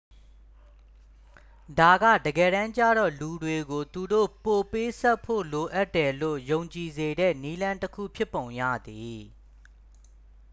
[1.79, 9.19] ဒါကတကယ်တမ်းကျတော့ လူတွေကို သူတို့ပိုပေးဆပ်ဖို့ လိုအပ်တယ်လို့ ယုံကြည်စေတဲ့ နည်းလမ်းတစ်ခု ဖြစ်ပုံရတယ်